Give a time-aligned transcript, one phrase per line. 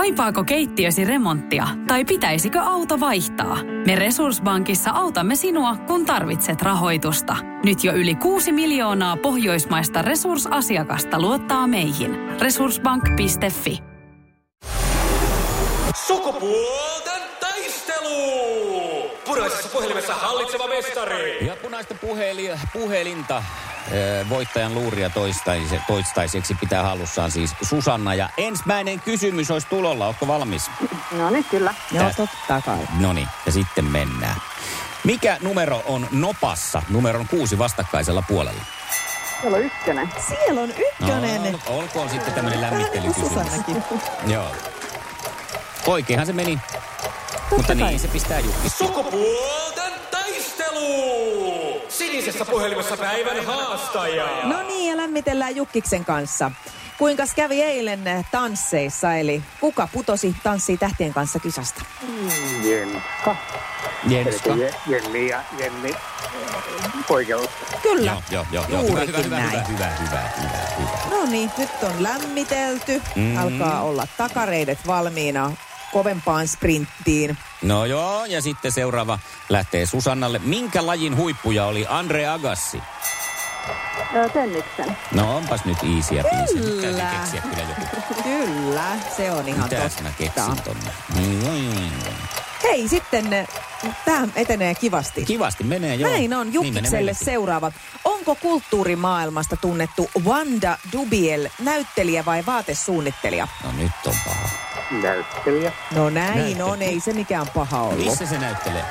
[0.00, 3.58] Kaipaako keittiösi remonttia tai pitäisikö auto vaihtaa?
[3.86, 7.36] Me Resurssbankissa autamme sinua, kun tarvitset rahoitusta.
[7.64, 12.16] Nyt jo yli 6 miljoonaa pohjoismaista resursasiakasta luottaa meihin.
[12.40, 13.78] Resurssbank.fi
[16.06, 18.10] Sukupuolten taistelu!
[19.24, 21.46] Puraisessa puhelimessa hallitseva mestari.
[21.46, 23.42] Ja punaista puheli, puhelinta
[24.28, 28.14] voittajan luuria toistaise, toistaiseksi pitää hallussaan siis Susanna.
[28.14, 30.06] Ja ensimmäinen kysymys olisi tulolla.
[30.06, 30.70] Oletko valmis?
[31.12, 31.74] No niin, kyllä.
[31.92, 32.78] Joo, totta kai.
[33.00, 34.36] No niin, ja sitten mennään.
[35.04, 38.60] Mikä numero on nopassa numeron kuusi vastakkaisella puolella?
[39.40, 40.08] Siellä on ykkönen.
[40.28, 41.52] Siellä on ykkönen.
[41.52, 43.52] No, olkoon sitten tämmöinen niin lämmittelykysymys.
[44.26, 44.54] Joo.
[45.86, 46.58] Oikeinhan se meni.
[47.50, 47.76] Mutta kai.
[47.76, 48.70] niin, se pistää jukki.
[48.70, 51.39] Sukupuolten taistelu!
[52.20, 54.26] Sinisessä puhelimessa päivän haastaja.
[54.44, 56.50] No niin, ja lämmitellään Jukkiksen kanssa.
[56.98, 61.82] Kuinkas kävi eilen tansseissa, eli kuka putosi tanssii tähtien kanssa kisasta?
[62.62, 63.36] Jenska.
[64.08, 64.52] Jenska.
[64.52, 65.94] Eli Jenni ja Jenni
[67.08, 67.50] poikeus.
[67.82, 68.16] Kyllä.
[68.30, 68.82] Joo, joo, joo.
[68.82, 70.22] Hyvä, hyvä, hyvä, hyvä, hyvä, hyvä,
[70.78, 71.16] hyvä.
[71.16, 73.02] No niin, nyt on lämmitelty.
[73.16, 73.36] Mm.
[73.36, 75.52] Alkaa olla takareidet valmiina
[75.92, 77.38] kovempaan sprinttiin.
[77.62, 80.38] No joo, ja sitten seuraava lähtee Susannalle.
[80.38, 82.82] Minkä lajin huippuja oli Andre Agassi?
[84.16, 84.96] Ö, Tenniksen.
[85.12, 86.60] No onpas nyt iisiä biisiä.
[86.60, 87.10] Nyt täytyy Kyllä.
[87.20, 88.22] keksiä kyllä joku.
[88.22, 88.84] Kyllä,
[89.16, 90.12] se on ihan Mitäs mä totta.
[90.18, 90.90] keksin tonne?
[91.16, 91.90] Mm, mm, mm.
[92.62, 93.48] Hei, sitten
[94.04, 95.24] tämä etenee kivasti.
[95.24, 96.10] Kivasti menee joo.
[96.10, 97.24] Näin on Niin menee Jukkikselle meillekin.
[97.24, 97.72] seuraava.
[98.04, 103.48] Onko kulttuurimaailmasta tunnettu Wanda Dubiel näyttelijä vai vaatesuunnittelija?
[103.64, 104.48] No nyt on paha.
[105.02, 105.72] Näyttelijä.
[105.94, 106.64] No näin Näyttelijä.
[106.66, 108.04] on, ei se mikään paha ollut.
[108.04, 108.84] Missä se näyttelee?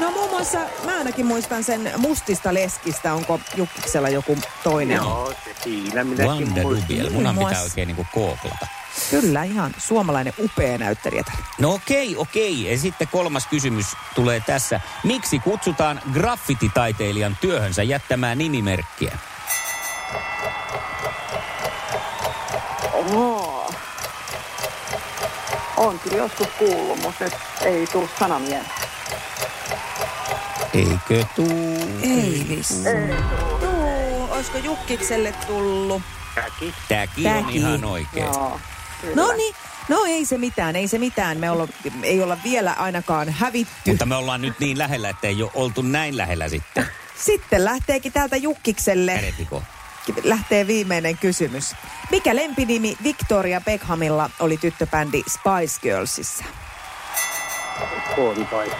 [0.00, 3.14] No muun muassa mä ainakin muistan sen Mustista leskistä.
[3.14, 4.96] Onko Jukkiksella joku toinen?
[4.96, 6.88] Joo, se siinä minäkin Wanda muistin.
[6.88, 7.02] Dubiel.
[7.10, 7.62] Muun Munhan pitää muassa.
[7.64, 8.66] oikein niinku kooklata.
[9.10, 11.24] Kyllä, ihan suomalainen upea näyttelijä.
[11.58, 12.70] No okei, okei.
[12.72, 14.80] Ja sitten kolmas kysymys tulee tässä.
[15.04, 19.18] Miksi kutsutaan graffititaiteilijan työhönsä jättämään nimimerkkiä?
[22.92, 23.47] Oho.
[25.78, 28.64] On kyllä joskus kuullut, mutta nyt ei tullut sana mieleen.
[30.74, 31.78] Eikö tuu?
[32.02, 32.74] Ei vissi.
[33.60, 36.02] Tuu, olisiko Jukkikselle tullut?
[36.34, 36.74] Täki.
[36.88, 37.56] Tämäkin on Täki.
[37.58, 38.24] ihan oikein.
[38.24, 38.60] Joo.
[39.14, 39.54] No niin,
[39.88, 41.38] no ei se mitään, ei se mitään.
[41.38, 41.68] Me olla,
[42.02, 43.90] ei olla vielä ainakaan hävitty.
[43.90, 46.86] Mutta me ollaan nyt niin lähellä, että ei ole oltu näin lähellä sitten.
[47.16, 49.62] Sitten lähteekin täältä Jukkikselle, Kädetiko?
[50.22, 51.74] Lähtee viimeinen kysymys.
[52.10, 56.44] Mikä lempinimi Victoria Beckhamilla oli tyttöbändi Spice Girlsissa?
[58.16, 58.72] Portipais.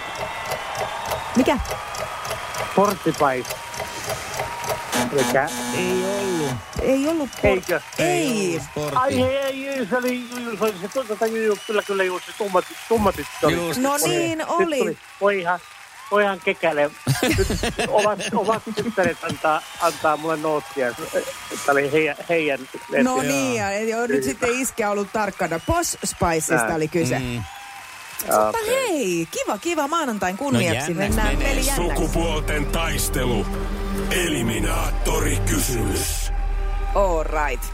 [1.36, 1.58] Mikä?
[2.76, 3.46] Portipais.
[5.18, 6.50] Eikä, Ei ollut.
[6.82, 7.80] Ei ollut por- Eikö?
[7.98, 8.48] Ei.
[8.50, 8.96] ollut sportti.
[8.98, 10.24] ai ei, ei, se oli,
[10.58, 13.26] se oli se, tota, ju- kyllä, kyllä, just se tummat, tummatit.
[13.50, 13.80] Just.
[13.80, 14.78] No niin oli.
[14.78, 15.60] Voi ihan, voi ihan
[16.44, 16.90] kekäle.
[17.22, 17.48] Nyt
[17.88, 20.92] ovat, ovat tyttäret antaa, antaa mulle noottia.
[20.92, 22.60] Tämä oli heidän, heidän
[23.02, 25.60] No niin, ja nyt sitten iskä ollut tarkkana.
[25.66, 26.76] Posh Spiceista Näin.
[26.76, 27.18] oli kyse.
[27.18, 27.42] Mm.
[28.26, 30.94] Mutta hei, kiva, kiva maanantain kunniaksi.
[30.94, 31.48] No Mennään menee.
[31.48, 31.94] peli jännäksi.
[32.02, 33.46] Sukupuolten taistelu.
[34.10, 36.32] Eliminaattori kysymys.
[36.94, 37.64] All right.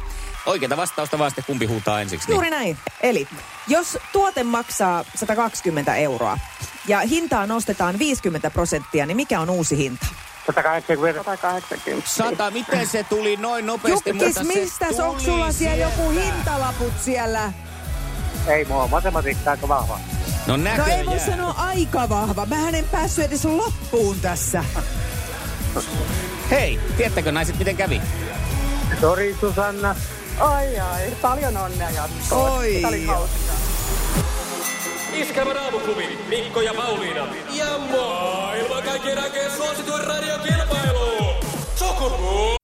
[0.47, 2.28] Oikeita vastausta vaan sitten kumpi huutaa ensiksi.
[2.28, 2.34] Niin.
[2.34, 2.78] Juuri näin.
[3.03, 3.28] Eli
[3.69, 6.39] jos tuote maksaa 120 euroa
[6.89, 10.06] ja hintaa nostetaan 50 prosenttia, niin mikä on uusi hinta?
[10.47, 11.22] 180.
[11.25, 12.09] 180.
[12.11, 14.11] Sata, miten se tuli noin nopeasti?
[14.11, 17.53] Jukkis, mutta se mistä tuli onko sulla siellä joku hintalaput siellä?
[18.47, 19.99] Ei, on matematiikka aika vahva.
[20.47, 20.91] No No näköjään.
[21.00, 22.47] ei voi sanoa aika vahva.
[22.47, 24.65] Mä en päässyt edes loppuun tässä.
[26.51, 28.03] Hei, tiedättekö naiset miten kävi?
[29.01, 29.97] Sori Susanna.
[30.41, 32.51] Ai ai, paljon onnea jatkoa.
[32.51, 32.75] Oi.
[32.75, 33.55] Tämä oli hauskaa.
[35.14, 37.26] Iskävän aamuklubi, Mikko ja Pauliina.
[37.58, 41.34] Ja maailman kaikkien aikeen suosituen radiokilpailu.
[41.75, 42.54] Sukupuolten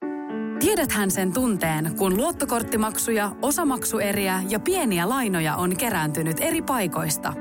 [0.60, 7.32] Tiedäthän sen tunteen, kun luottokorttimaksuja, osamaksueriä ja pieniä lainoja on kerääntynyt eri paikoista.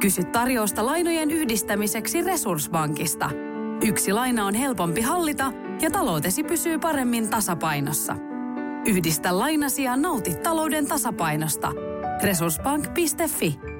[0.00, 3.30] Kysy tarjousta lainojen yhdistämiseksi Resurssbankista.
[3.86, 8.16] Yksi laina on helpompi hallita ja taloutesi pysyy paremmin tasapainossa.
[8.86, 11.72] Yhdistä lainasi ja nauti talouden tasapainosta.
[12.22, 13.77] Resurssbank.fi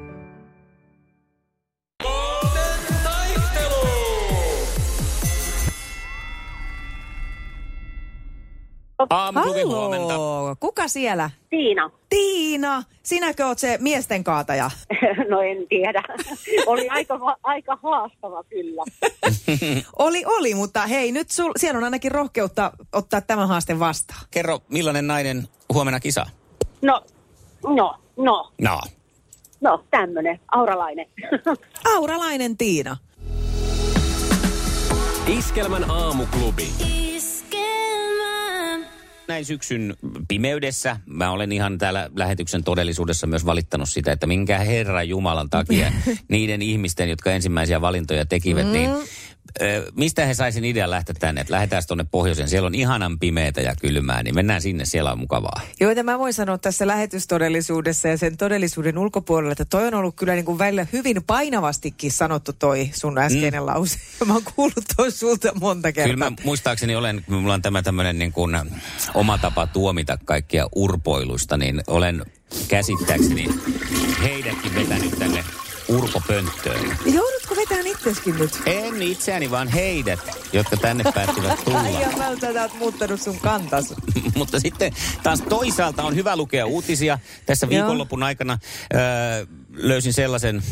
[9.11, 10.15] Aamuklubi huomenta.
[10.61, 11.31] Kuka siellä?
[11.50, 11.91] Tiina.
[12.09, 14.71] Tiina, sinäkö oot se miesten kaataja?
[15.31, 16.03] No en tiedä.
[16.67, 18.83] Oli aika, aika haastava kyllä.
[19.99, 24.21] Oli, oli, mutta hei, nyt sul, siellä on ainakin rohkeutta ottaa tämä haaste vastaan.
[24.31, 26.27] Kerro, millainen nainen huomenna kisa?
[26.83, 27.05] No,
[27.65, 28.53] no, no.
[28.61, 28.81] No,
[29.61, 31.06] No, tämmönen, auralainen.
[31.94, 32.97] Auralainen Tiina.
[35.27, 36.69] Iskelmän aamuklubi.
[39.29, 39.97] Näin syksyn
[40.29, 45.93] pimeydessä, mä olen ihan täällä lähetyksen todellisuudessa myös valittanut sitä, että minkä Herran Jumalan takia
[46.29, 48.73] niiden ihmisten, jotka ensimmäisiä valintoja tekivät, mm.
[48.73, 48.91] niin
[49.96, 52.49] mistä he saisin idean lähteä tänne, että lähdetään tuonne pohjoiseen.
[52.49, 55.60] Siellä on ihanan pimeätä ja kylmää, niin mennään sinne, siellä on mukavaa.
[55.81, 60.16] Joo, että mä voin sanoa tässä lähetystodellisuudessa ja sen todellisuuden ulkopuolella, että toi on ollut
[60.16, 63.66] kyllä niin kuin välillä hyvin painavastikin sanottu toi sun äskeinen mm.
[63.66, 63.99] lause.
[64.26, 66.14] Mä oon kuullut toi sulta monta kertaa.
[66.14, 68.56] Kyllä mä muistaakseni olen, mulla on tämä tämmöinen niin kuin
[69.14, 72.25] oma tapa tuomita kaikkia urpoilusta, niin olen
[72.69, 73.46] käsittääkseni
[74.22, 75.44] heidätkin vetänyt tänne
[75.88, 76.99] urpopönttöön.
[77.06, 77.78] Joudutko vetämään
[78.08, 78.62] itseskin nyt?
[78.66, 80.20] En itseäni, vaan heidät,
[80.52, 81.81] jotka tänne päättivät tulla.
[81.81, 83.94] Ai ja mä sä oot muuttanut sun kantas.
[84.37, 87.19] Mutta sitten taas toisaalta on hyvä lukea uutisia.
[87.46, 88.58] Tässä viikonlopun aikana
[88.94, 89.00] öö,
[89.70, 90.62] löysin sellaisen,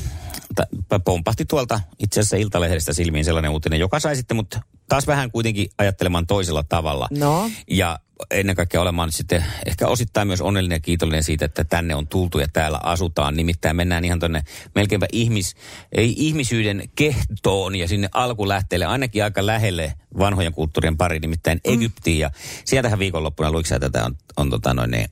[1.05, 5.69] pompahti tuolta itse asiassa Iltalehdestä silmiin sellainen uutinen, joka sai sitten mut taas vähän kuitenkin
[5.79, 7.09] ajattelemaan toisella tavalla.
[7.11, 7.51] No.
[7.71, 7.99] Ja
[8.31, 12.39] ennen kaikkea olemaan sitten ehkä osittain myös onnellinen ja kiitollinen siitä, että tänne on tultu
[12.39, 13.37] ja täällä asutaan.
[13.37, 14.43] Nimittäin mennään ihan tuonne
[14.75, 15.57] melkeinpä ihmis,
[15.93, 22.19] ei, ihmisyyden kehtoon ja sinne alkulähteelle, ainakin aika lähelle vanhojen kulttuurien pari, nimittäin Egyptiin.
[22.19, 22.31] Ja
[22.65, 25.07] sieltähän viikonloppuna, luiko sä tätä, on, on tota noin, ne,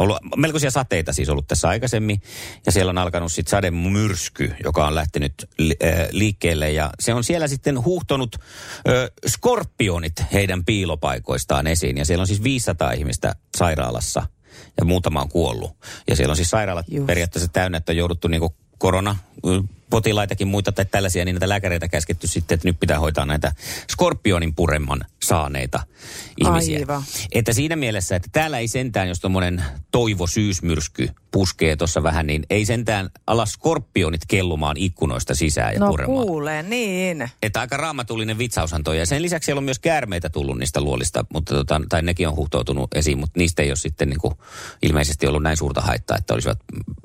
[0.00, 2.22] ollut melkoisia sateita siis ollut tässä aikaisemmin.
[2.66, 6.70] Ja siellä on alkanut sitten sademyrsky, joka on lähtenyt li, äh, liikkeelle.
[6.70, 11.98] Ja se on siellä sitten huuhtonut äh, skorpionit heidän piilopaikoistaan esiin.
[11.98, 14.26] Ja siellä on siis 500 ihmistä sairaalassa
[14.78, 15.76] ja muutama on kuollut.
[16.08, 17.06] Ja siellä on siis sairaalat Just.
[17.06, 19.16] periaatteessa täynnä, että on jouduttu niinku korona
[19.90, 23.52] potilaitakin muita tai tällaisia, niin näitä lääkäreitä käsketty sitten, että nyt pitää hoitaa näitä
[23.90, 25.82] skorpionin puremman saaneita
[26.44, 26.78] ihmisiä.
[26.78, 27.02] Aivan.
[27.32, 32.42] Että siinä mielessä, että täällä ei sentään, jos tuommoinen toivo syysmyrsky puskee tuossa vähän, niin
[32.50, 36.26] ei sentään ala skorpionit kellumaan ikkunoista sisään ja No puremaan.
[36.26, 37.30] kuulee, niin.
[37.42, 38.98] Että aika raamatullinen vitsaushan toi.
[38.98, 42.36] Ja sen lisäksi siellä on myös käärmeitä tullut niistä luolista, mutta tota, tai nekin on
[42.36, 44.34] huhtoutunut esiin, mutta niistä ei ole sitten niin kuin,
[44.82, 46.58] ilmeisesti ollut näin suurta haittaa, että olisivat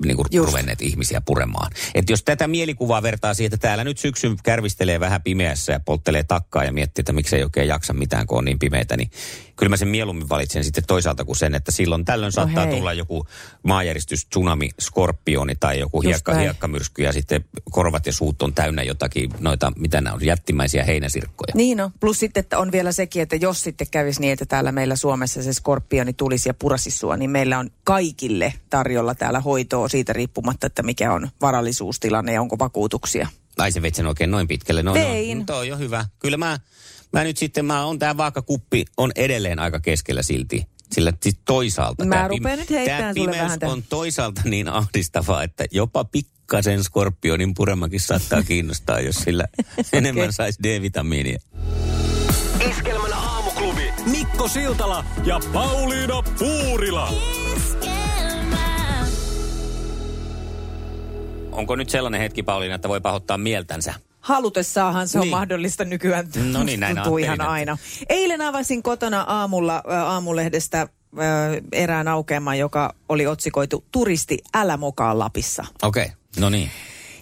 [0.04, 1.70] niin kuin, ruvenneet ihmisiä puremaan.
[1.94, 6.22] Että jos tätä mielikuvaa vertaa siihen, että täällä nyt syksyn kärvistelee vähän pimeässä ja polttelee
[6.24, 9.10] takkaa ja miettii, että miksei oikein jaksa mitään, kun on niin pimeätä, niin
[9.56, 12.78] kyllä mä sen mieluummin valitsen sitten toisaalta kuin sen, että silloin tällöin saattaa No hei.
[12.78, 13.26] tulla joku
[13.62, 16.42] maanjäristys, tsunami, skorpioni tai joku Just hiekka, näin.
[16.42, 21.52] hiekkamyrsky ja sitten korvat ja suut on täynnä jotakin noita, mitä nämä on, jättimäisiä heinäsirkkoja.
[21.54, 21.90] Niin on.
[22.00, 25.42] Plus sitten, että on vielä sekin, että jos sitten kävisi niin, että täällä meillä Suomessa
[25.42, 30.66] se skorpioni tulisi ja purasisi sua, niin meillä on kaikille tarjolla täällä hoitoa siitä riippumatta,
[30.66, 31.28] että mikä on
[32.16, 33.28] varallisuustilanne ja onko vakuutuksia.
[33.58, 34.82] Ai se veit sen oikein noin pitkälle.
[34.82, 35.38] No, Vein.
[35.38, 36.06] No, toi on hyvä.
[36.18, 36.58] Kyllä mä,
[37.12, 40.66] mä nyt sitten, mä on tää vaakakuppi on edelleen aika keskellä silti.
[40.92, 44.68] Sillä siis toisaalta Mä tää rupean nyt heittämään tää sulle pimeys vähän on toisaalta niin
[44.68, 49.44] ahdistavaa, että jopa pikkasen skorpionin puremakin saattaa kiinnostaa, jos sillä
[49.92, 51.38] enemmän saisi D-vitamiinia.
[52.70, 53.92] Iskelmän aamuklubi.
[54.10, 57.12] Mikko Siltala ja Pauliina Puurila.
[61.56, 63.94] Onko nyt sellainen hetki, Pauliina, että voi pahoittaa mieltänsä?
[64.20, 65.30] Halutessaahan se on Niin.
[65.30, 66.28] mahdollista nykyään.
[66.52, 67.76] No niin, näin tuntuu ihan aina.
[68.08, 70.88] Eilen avasin kotona aamulla aamulehdestä
[71.72, 75.64] erään aukeaman, joka oli otsikoitu Turisti, älä mokaa Lapissa.
[75.82, 76.16] Okei, okay.
[76.40, 76.70] no niin.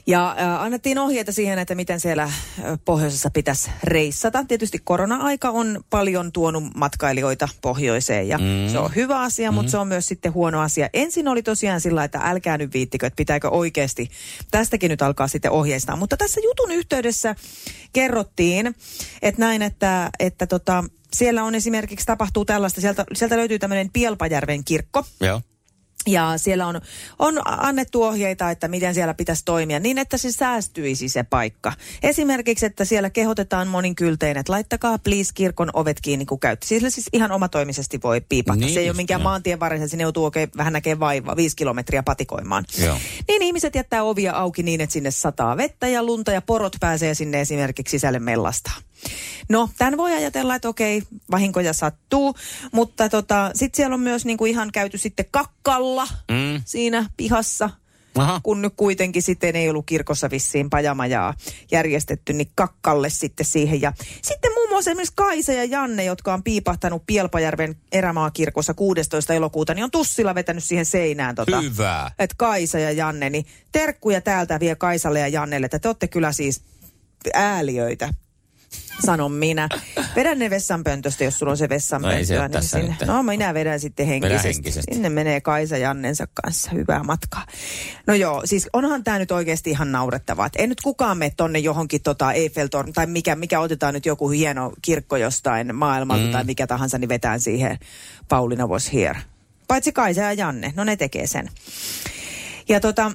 [0.06, 2.32] Ja äh, annettiin ohjeita siihen, että miten siellä
[2.84, 4.44] pohjoisessa pitäisi reissata.
[4.44, 8.72] Tietysti korona-aika on paljon tuonut matkailijoita pohjoiseen ja mm.
[8.72, 9.54] se on hyvä asia, mm.
[9.54, 10.88] mutta se on myös sitten huono asia.
[10.92, 14.10] Ensin oli tosiaan sillä, että älkää nyt viittikö, että pitääkö oikeasti
[14.50, 15.96] tästäkin nyt alkaa sitten ohjeistaa.
[15.96, 17.34] Mutta tässä jutun yhteydessä
[17.92, 18.74] kerrottiin,
[19.22, 24.64] että näin, että, että tota, siellä on esimerkiksi tapahtuu tällaista, sieltä, sieltä löytyy tämmöinen Pielpajärven
[24.64, 25.04] kirkko.
[25.20, 25.40] Joo.
[26.06, 26.80] Ja siellä on,
[27.18, 31.72] on annettu ohjeita, että miten siellä pitäisi toimia niin, että se säästyisi se paikka.
[32.02, 36.66] Esimerkiksi, että siellä kehotetaan monin kyltein, että laittakaa please kirkon ovet kiinni, kun käytte.
[36.66, 38.66] Sillä siis ihan omatoimisesti voi piipahtaa.
[38.66, 39.30] Niin se ei ole minkään joo.
[39.30, 42.64] maantien varrella, sinne joutuu oikein vähän näkee vaivaa, viisi kilometriä patikoimaan.
[42.84, 42.98] Joo.
[43.28, 47.14] Niin ihmiset jättää ovia auki niin, että sinne sataa vettä ja lunta ja porot pääsee
[47.14, 48.74] sinne esimerkiksi sisälle mellastaa.
[49.48, 52.34] No, tämän voi ajatella, että okei, vahinkoja sattuu,
[52.72, 56.62] mutta tota, sitten siellä on myös niinku ihan käyty sitten kakkalla Mm.
[56.64, 57.70] siinä pihassa,
[58.14, 58.40] Aha.
[58.42, 61.34] kun nyt kuitenkin sitten ei ollut kirkossa vissiin pajamajaa
[61.72, 63.80] järjestetty, niin kakkalle sitten siihen.
[63.80, 63.92] Ja
[64.22, 69.34] sitten muun muassa esimerkiksi Kaisa ja Janne, jotka on piipahtanut Pielpajärven erämaakirkossa 16.
[69.34, 72.10] elokuuta, niin on tussilla vetänyt siihen seinään tota, Hyvä.
[72.18, 76.32] että Kaisa ja Janne, niin terkkuja täältä vie Kaisalle ja Jannelle, että te olette kyllä
[76.32, 76.62] siis
[77.34, 78.14] ääliöitä.
[79.06, 79.68] Sanon minä.
[80.16, 82.40] Vedän ne vessanpöntöstä, jos sulla on se No vessanpönttö.
[82.40, 82.96] ole tässä sinne.
[83.00, 83.08] nyt.
[83.08, 84.48] No minä vedän sitten henkisesti.
[84.48, 84.94] henkisesti.
[84.94, 86.70] Sinne menee Kaisa Jannensa kanssa.
[86.70, 87.46] Hyvää matkaa.
[88.06, 90.46] No joo, siis onhan tämä nyt oikeasti ihan naurettavaa.
[90.46, 94.28] Et Ei nyt kukaan mene tonne johonkin tota Eiffeltorn, tai mikä, mikä otetaan nyt joku
[94.30, 96.32] hieno kirkko jostain maailmalta, mm.
[96.32, 97.78] tai mikä tahansa, niin vetään siihen
[98.28, 99.18] Paulina was here.
[99.68, 101.48] Paitsi Kaisa ja Janne, no ne tekee sen.
[102.68, 103.12] Ja tota,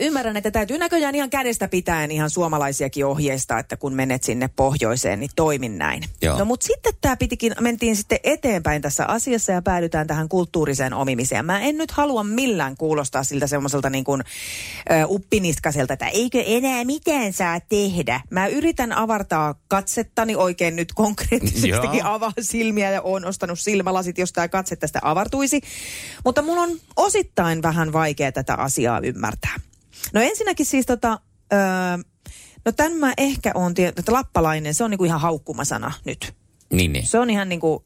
[0.00, 5.20] Ymmärrän, että täytyy näköjään ihan kädestä pitäen ihan suomalaisiakin ohjeista, että kun menet sinne pohjoiseen,
[5.20, 6.02] niin toimin näin.
[6.22, 6.38] Joo.
[6.38, 11.46] No mutta sitten tämä pitikin, mentiin sitten eteenpäin tässä asiassa ja päädytään tähän kulttuuriseen omimiseen.
[11.46, 14.22] Mä en nyt halua millään kuulostaa siltä semmoiselta niin kuin
[14.90, 18.20] ö, uppiniskaselta, että eikö enää mitään saa tehdä.
[18.30, 22.14] Mä yritän avartaa katsettani oikein nyt konkreettisestikin Joo.
[22.14, 25.60] avaa silmiä ja oon ostanut silmälasit, jos tämä katse tästä avartuisi.
[26.24, 29.61] Mutta mulla on osittain vähän vaikea tätä asiaa ymmärtää.
[30.12, 31.18] No ensinnäkin siis tota,
[31.52, 31.58] öö,
[32.64, 36.34] no tämän mä ehkä on, että lappalainen, se on niinku ihan haukkumasana nyt.
[36.72, 37.06] Niin, niin.
[37.06, 37.84] Se on ihan niinku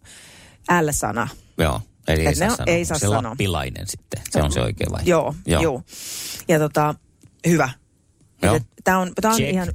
[0.83, 1.28] L-sana.
[1.59, 1.80] Joo.
[2.09, 2.75] Eli ei Et ne saa on- sanoa.
[2.76, 3.23] ei saa se sanoa.
[3.30, 4.23] lappilainen sitten.
[4.30, 5.02] Se on se oikea vai?
[5.04, 5.62] Joo, joo.
[5.62, 5.83] joo.
[6.49, 6.95] Ja tota,
[7.47, 7.68] hyvä.
[8.42, 8.61] Joo.
[8.85, 9.52] Tämä on, tää on Check.
[9.52, 9.68] ihan...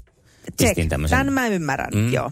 [0.89, 1.17] Tämmösen.
[1.17, 1.99] Tämän mä ymmärrän, Mm.
[1.99, 2.13] mm.
[2.13, 2.31] joo.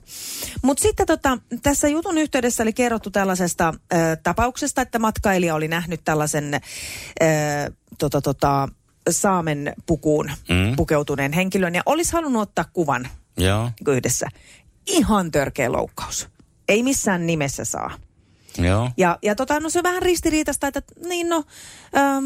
[0.61, 6.01] Mutta sitten tota, tässä jutun yhteydessä oli kerrottu tällaisesta ö, tapauksesta, että matkailija oli nähnyt
[6.05, 6.57] tällaisen ö,
[7.97, 8.69] tota, tota,
[9.11, 10.75] saamen pukuun Mm.
[10.75, 13.63] pukeutuneen henkilön ja olisi halunnut ottaa kuvan Joo.
[13.63, 14.27] niin yhdessä.
[14.87, 16.27] Ihan törkeä loukkaus.
[16.67, 17.91] Ei missään nimessä saa.
[18.57, 18.91] Joo.
[18.97, 21.43] Ja, ja tota, no se on vähän ristiriitasta, että niin no,
[21.97, 22.25] ähm,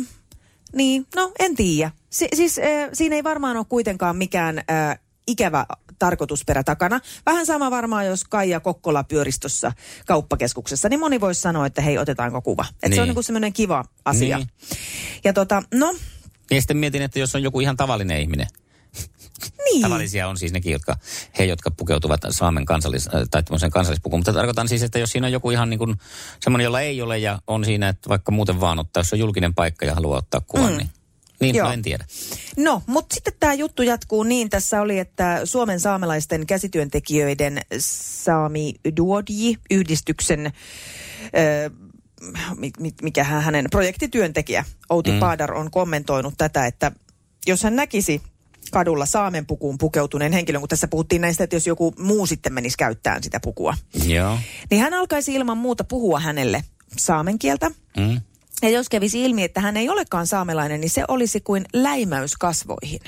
[0.75, 1.91] niin, no en tiedä.
[2.09, 5.65] Si- siis äh, siinä ei varmaan ole kuitenkaan mikään äh, ikävä
[5.99, 6.99] tarkoitusperä takana.
[7.25, 9.71] Vähän sama varmaan, jos Kaija Kokkola pyörisi tuossa
[10.05, 12.65] kauppakeskuksessa, niin moni voisi sanoa, että hei, otetaanko kuva.
[12.69, 12.95] Että Niin.
[12.95, 14.37] se on niinku semmoinen kiva asia.
[14.37, 14.49] Niin.
[15.23, 15.95] Ja tota, no,
[16.55, 18.47] Ja sitten mietin, että jos on joku ihan tavallinen ihminen.
[19.65, 19.81] niin.
[19.81, 20.97] Tavallisia on siis nekin, jotka,
[21.39, 24.19] he, jotka pukeutuvat Saamen kansallis, äh, tai kansallispukuun.
[24.19, 25.95] Mutta tarkoitan siis, että jos siinä on joku ihan niin kuin
[26.39, 29.53] semmoinen, jolla ei ole ja on siinä, että vaikka muuten vaan ottaa, jos on julkinen
[29.53, 30.77] paikka ja haluaa ottaa kuvan, mm.
[30.77, 30.89] niin,
[31.39, 31.71] niin Joo.
[31.71, 32.05] en tiedä.
[32.57, 34.49] No, mutta sitten tämä juttu jatkuu niin.
[34.49, 38.73] Tässä oli, että Suomen saamelaisten käsityöntekijöiden Saami
[41.25, 41.92] ö, mi- mi-
[43.01, 45.19] mikä hän- hänen projektityöntekijä Outi mm.
[45.19, 46.91] Paadar on kommentoinut tätä, että
[47.47, 48.21] jos hän näkisi
[48.71, 52.77] kadulla saamen pukuun pukeutuneen henkilön, kun tässä puhuttiin näistä, että jos joku muu sitten menisi
[52.77, 53.73] käyttämään sitä pukua,
[54.05, 54.39] Joo.
[54.71, 56.63] niin hän alkaisi ilman muuta puhua hänelle
[56.97, 57.71] saamen kieltä.
[57.97, 58.21] Mm.
[58.61, 62.99] Ja jos kävisi ilmi, että hän ei olekaan saamelainen, niin se olisi kuin läimäys kasvoihin.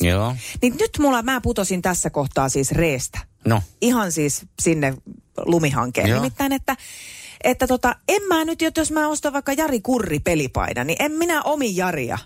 [0.00, 0.36] Joo.
[0.62, 3.18] Niin nyt mulla, mä putosin tässä kohtaa siis reestä.
[3.44, 3.62] No.
[3.80, 4.94] Ihan siis sinne
[5.46, 6.08] lumihankeen.
[6.08, 6.18] Joo.
[6.20, 6.76] Nimittäin, että,
[7.44, 11.42] että tota, en mä nyt, jos mä ostan vaikka Jari Kurri pelipaida, niin en minä
[11.42, 12.18] omi Jaria.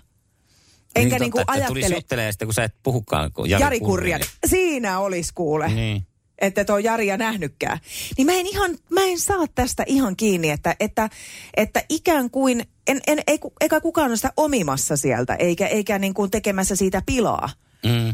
[0.95, 3.63] Enkä niin, niinku totta, että tulisi ajattele juttelee sitten, kun sä et puhukaan kun Jari,
[3.63, 4.19] Jari Kurria.
[4.19, 4.37] Kurria.
[4.45, 5.67] Siinä olisi kuule.
[5.67, 6.07] Niin.
[6.39, 7.79] Että tuo Jaria nähnytkään.
[8.17, 11.09] Niin mä en ihan, mä en saa tästä ihan kiinni, että, että,
[11.57, 16.13] että ikään kuin, en, en, ei, eikä kukaan ole sitä omimassa sieltä, eikä, eikä niin
[16.13, 17.49] kuin tekemässä siitä pilaa.
[17.85, 18.09] Mm.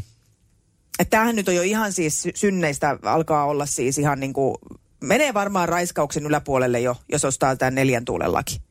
[0.99, 4.55] Että tämähän nyt on jo ihan siis sy- synneistä alkaa olla siis ihan niin kuin,
[5.03, 8.61] menee varmaan raiskauksen yläpuolelle jo, jos ostaa tämän neljän tuulen laki.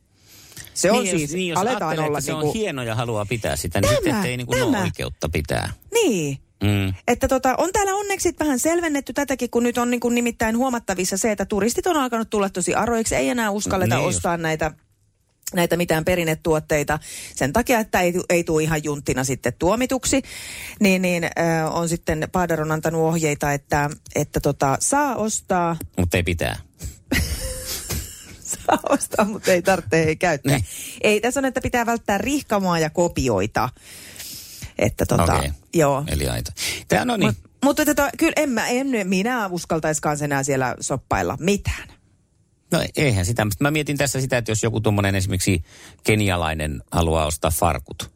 [0.74, 2.94] Se on niin, siis, jos, niin, jos aletaan olla että se niin on hieno ja
[2.94, 4.82] haluaa pitää sitä, niin Tämä, sitten ettei niin kuin ole tämä.
[4.84, 5.72] oikeutta pitää.
[5.94, 6.38] niin.
[6.62, 6.94] Mm.
[7.08, 11.16] Että tota, on täällä onneksi vähän selvennetty tätäkin, kun nyt on niin kuin nimittäin huomattavissa
[11.16, 13.14] se, että turistit on alkanut tulla tosi aroiksi.
[13.16, 14.16] Ei enää uskalleta Niin niin just.
[14.16, 14.70] ostaa näitä
[15.54, 16.98] näitä mitään perinnetuotteita
[17.34, 20.22] sen takia, että ei, ei tule ihan junttina sitten tuomituksi,
[20.80, 26.16] niin, niin äh, on sitten Paadar on antanut ohjeita, että, että tota, saa ostaa, Mutta
[26.16, 26.56] ei pitää.
[28.52, 30.56] saa ostaa, mutta ei tarvitse ei käyttää.
[30.56, 30.66] Niin.
[31.00, 33.68] Ei, tässä on, että pitää välttää rihkamaa ja kopioita.
[34.78, 35.50] Että tota, Okei.
[35.74, 36.04] joo.
[36.06, 36.50] Eli aito.
[36.88, 37.26] Tämä no niin.
[37.26, 41.88] Mut, mutta tota, kyllä en, mä, en minä uskaltaiskaan enää siellä soppailla mitään.
[42.72, 43.46] No eihän sitä.
[43.60, 45.62] Mä mietin tässä sitä, että jos joku tuommoinen esimerkiksi
[46.04, 48.10] kenialainen haluaa ostaa farkut,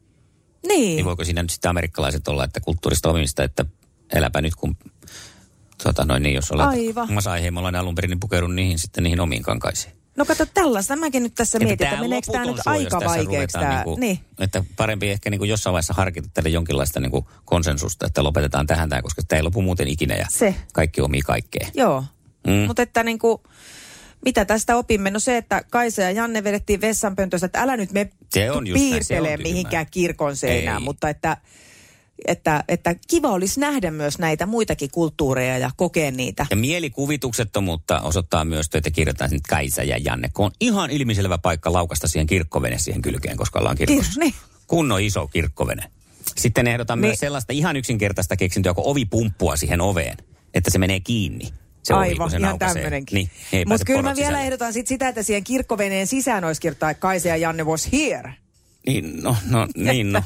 [0.69, 0.97] Niin.
[0.97, 3.65] niin voiko siinä nyt sitten amerikkalaiset olla, että kulttuurista omista, että
[4.13, 4.77] eläpä nyt kun,
[5.83, 7.13] tota noin niin, jos olet Aivan.
[7.13, 9.97] masaiheimolainen alun perin, niin pukeudun niihin sitten niihin omiin kankaisiin.
[10.17, 13.75] No kato tällaista, mäkin nyt tässä mietin, että meneekö tämä nyt aika vaikeaksi tämä.
[13.75, 14.19] Niinku, Niin.
[14.39, 19.03] Että parempi ehkä niinku jossain vaiheessa harkita tälle jonkinlaista niinku konsensusta, että lopetetaan tähän tämä,
[19.03, 20.55] koska tämä ei lopu muuten ikinä ja Se.
[20.73, 21.69] kaikki omii kaikkea.
[21.75, 22.05] Joo.
[22.47, 22.53] Mm.
[22.53, 23.39] Mutta että niin kuin,
[24.27, 25.11] mitä tästä opimme?
[25.11, 29.37] No se, että Kaisa ja Janne vedettiin vessanpöntöstä, että älä nyt me Se on tyhmää.
[29.37, 30.85] mihinkään kirkon seinään, Ei.
[30.85, 31.37] mutta että,
[32.27, 36.47] että, että kiva olisi nähdä myös näitä muitakin kulttuureja ja kokea niitä.
[36.51, 41.73] Ja mielikuvituksettomuutta osoittaa myös, että kirjoitetaan nyt Kaisa ja Janne, kun on ihan ilmiselvä paikka
[41.73, 44.13] laukasta siihen kirkkovene siihen kylkeen, koska ollaan kirkossa.
[44.13, 44.35] Kir- niin.
[44.67, 45.83] Kunnon iso kirkkovene.
[46.37, 47.09] Sitten ehdotan Niin.
[47.09, 50.17] myös sellaista ihan yksinkertaista keksintöä kuin ovipumppua siihen oveen.
[50.55, 51.49] että se menee kiinni.
[51.87, 53.31] Se ohi, kun Aivan, se ihan tämmöinenkin.
[53.53, 54.45] Niin, Mutta kyllä mä vielä sisälle.
[54.45, 58.35] ehdotan sit sitä, että siihen kirkkoveneen sisään olisi kirjoittaa Kaisa ja Janne was here.
[58.87, 60.23] Niin, no, no, niin no.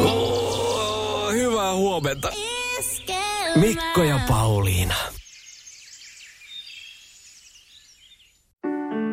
[0.00, 2.32] Oh, hyvää huomenta.
[3.56, 4.94] Mikko ja Pauliina.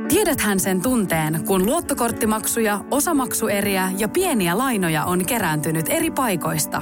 [0.10, 6.82] Tiedäthän sen tunteen, kun luottokorttimaksuja, osamaksueriä ja pieniä lainoja on kerääntynyt eri paikoista.